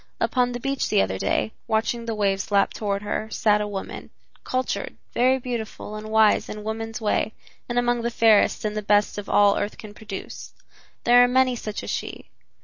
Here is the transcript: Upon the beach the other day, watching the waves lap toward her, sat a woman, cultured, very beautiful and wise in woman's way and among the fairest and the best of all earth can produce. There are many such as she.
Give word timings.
Upon 0.19 0.51
the 0.51 0.59
beach 0.59 0.89
the 0.89 1.03
other 1.03 1.19
day, 1.19 1.51
watching 1.67 2.05
the 2.05 2.15
waves 2.15 2.49
lap 2.49 2.73
toward 2.73 3.03
her, 3.03 3.29
sat 3.29 3.61
a 3.61 3.67
woman, 3.67 4.09
cultured, 4.43 4.97
very 5.13 5.37
beautiful 5.37 5.93
and 5.95 6.09
wise 6.09 6.49
in 6.49 6.63
woman's 6.63 6.99
way 6.99 7.33
and 7.69 7.77
among 7.77 8.01
the 8.01 8.09
fairest 8.09 8.65
and 8.65 8.75
the 8.75 8.81
best 8.81 9.19
of 9.19 9.29
all 9.29 9.59
earth 9.59 9.77
can 9.77 9.93
produce. 9.93 10.53
There 11.03 11.23
are 11.23 11.27
many 11.27 11.55
such 11.55 11.83
as 11.83 11.91
she. 11.91 12.31